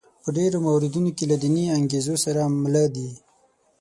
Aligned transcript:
په 0.23 0.29
ډېرو 0.37 0.57
موردونو 0.67 1.09
کې 1.17 1.23
له 1.31 1.35
دیني 1.43 1.65
انګېزو 1.77 2.15
سره 2.25 2.41
مله 2.63 2.83
دي. 2.95 3.09